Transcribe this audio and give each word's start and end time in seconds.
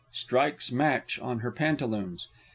(_Strikes 0.11 0.71
match 0.71 1.19
on 1.19 1.41
her 1.41 1.51
pantaloons. 1.51 2.29